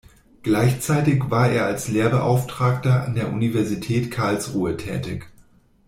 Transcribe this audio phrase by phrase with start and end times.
[0.41, 5.29] Gleichzeitig war er als Lehrbeauftragter an der Universität Karlsruhe tätig.